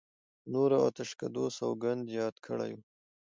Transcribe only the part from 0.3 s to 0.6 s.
په